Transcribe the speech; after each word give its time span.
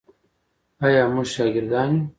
آیا 0.85 1.03
موږ 1.13 1.27
شاکران 1.35 1.91
یو؟ 1.97 2.01